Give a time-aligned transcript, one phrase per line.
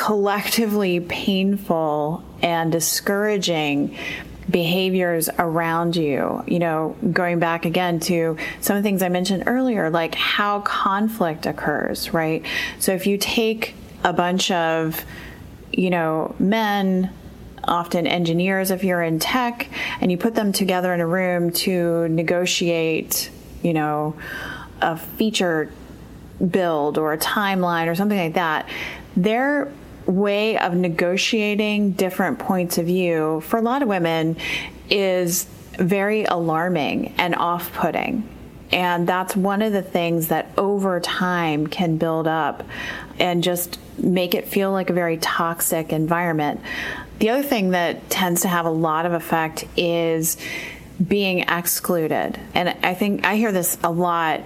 [0.00, 3.94] collectively painful and discouraging
[4.48, 6.42] behaviors around you.
[6.46, 10.60] You know, going back again to some of the things I mentioned earlier, like how
[10.60, 12.46] conflict occurs, right?
[12.78, 15.04] So if you take a bunch of,
[15.70, 17.12] you know, men,
[17.64, 19.68] often engineers if you're in tech,
[20.00, 23.30] and you put them together in a room to negotiate,
[23.62, 24.16] you know,
[24.80, 25.70] a feature
[26.50, 28.66] build or a timeline or something like that,
[29.14, 29.70] their
[30.10, 34.36] way of negotiating different points of view for a lot of women
[34.88, 35.44] is
[35.78, 38.28] very alarming and off putting.
[38.72, 42.62] And that's one of the things that over time can build up
[43.18, 46.60] and just make it feel like a very toxic environment.
[47.18, 50.36] The other thing that tends to have a lot of effect is
[51.06, 52.38] being excluded.
[52.54, 54.42] And I think I hear this a lot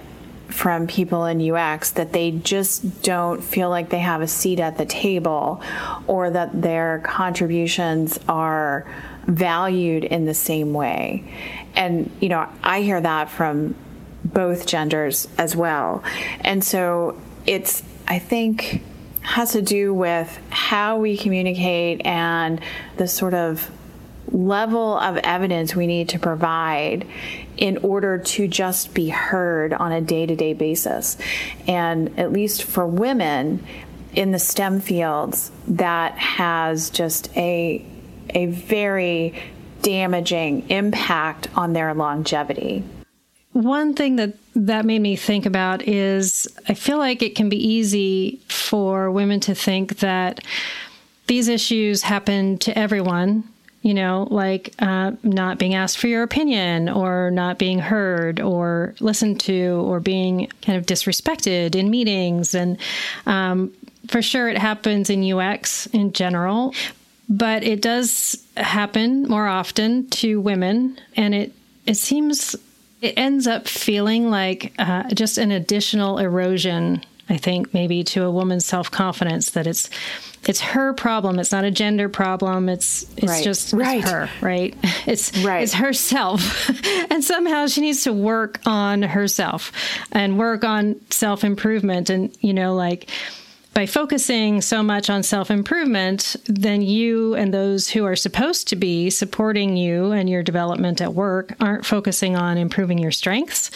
[0.47, 4.77] from people in UX that they just don't feel like they have a seat at
[4.77, 5.61] the table
[6.07, 8.85] or that their contributions are
[9.25, 11.23] valued in the same way.
[11.75, 13.75] And, you know, I hear that from
[14.23, 16.03] both genders as well.
[16.41, 18.81] And so it's, I think,
[19.21, 22.61] has to do with how we communicate and
[22.97, 23.69] the sort of
[24.31, 27.07] level of evidence we need to provide
[27.57, 31.17] in order to just be heard on a day to day basis.
[31.67, 33.65] And at least for women
[34.13, 37.85] in the STEM fields, that has just a,
[38.29, 39.41] a very
[39.81, 42.83] damaging impact on their longevity.
[43.51, 47.57] One thing that that made me think about is I feel like it can be
[47.57, 50.43] easy for women to think that
[51.27, 53.43] these issues happen to everyone
[53.85, 58.95] you know, like uh, not being asked for your opinion or not being heard or
[58.99, 62.55] listened to or being kind of disrespected in meetings.
[62.55, 62.79] And
[63.27, 63.71] um,
[64.07, 66.73] for sure, it happens in UX in general,
[67.29, 70.99] but it does happen more often to women.
[71.15, 71.53] And it,
[71.85, 72.55] it seems
[73.03, 78.31] it ends up feeling like uh, just an additional erosion I think maybe to a
[78.31, 79.89] woman's self confidence that it's
[80.47, 81.39] it's her problem.
[81.39, 82.69] It's not a gender problem.
[82.69, 83.43] It's it's right.
[83.43, 83.99] just right.
[83.99, 84.75] It's her, right?
[85.07, 85.63] It's right.
[85.63, 86.69] it's herself,
[87.11, 89.71] and somehow she needs to work on herself
[90.11, 92.09] and work on self improvement.
[92.09, 93.09] And you know, like
[93.73, 98.75] by focusing so much on self improvement, then you and those who are supposed to
[98.75, 103.71] be supporting you and your development at work aren't focusing on improving your strengths.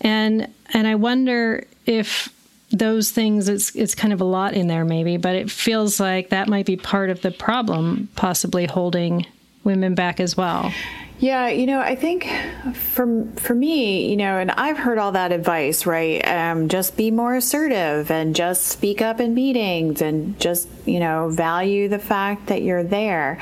[0.00, 2.30] And and I wonder if
[2.78, 6.30] those things it's it's kind of a lot in there maybe but it feels like
[6.30, 9.24] that might be part of the problem possibly holding
[9.64, 10.72] women back as well
[11.20, 12.28] yeah, you know, I think
[12.74, 16.26] for for me, you know, and I've heard all that advice, right?
[16.26, 21.30] Um, just be more assertive and just speak up in meetings and just you know
[21.30, 23.38] value the fact that you're there.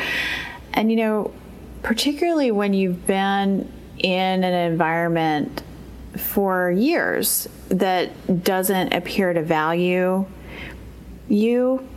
[0.75, 1.33] And you know,
[1.83, 5.62] particularly when you've been in an environment
[6.17, 10.27] for years that doesn't appear to value
[11.29, 11.89] you,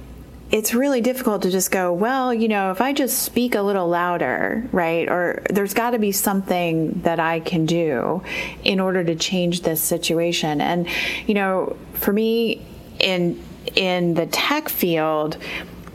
[0.51, 3.87] it's really difficult to just go, well, you know, if I just speak a little
[3.87, 5.09] louder, right?
[5.09, 8.23] Or there's got to be something that I can do
[8.63, 10.61] in order to change this situation.
[10.61, 10.87] And,
[11.25, 12.65] you know, for me
[12.99, 13.43] in
[13.75, 15.37] in the tech field,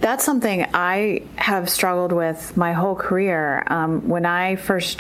[0.01, 3.63] that's something I have struggled with my whole career.
[3.69, 4.99] Um, when I first